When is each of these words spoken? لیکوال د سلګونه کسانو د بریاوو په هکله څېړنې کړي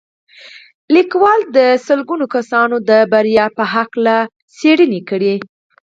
لیکوال 0.95 1.39
د 1.57 1.59
سلګونه 1.87 2.25
کسانو 2.35 2.75
د 2.89 2.91
بریاوو 3.11 3.55
په 3.57 3.63
هکله 3.73 4.17
څېړنې 4.57 5.01
کړي 5.09 5.35